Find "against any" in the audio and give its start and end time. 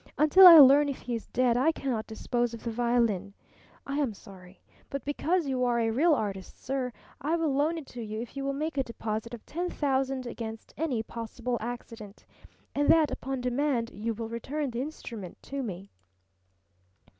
10.25-11.03